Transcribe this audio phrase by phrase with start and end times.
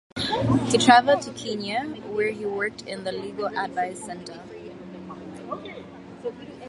[0.69, 4.41] He travelled to Kenya where he worked in the Legal Advice Center.